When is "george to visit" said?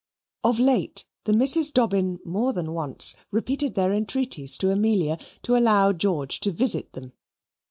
5.93-6.93